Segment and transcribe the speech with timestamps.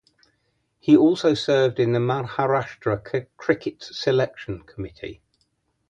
[0.79, 5.21] He also served in the Maharashtra cricket selection committee.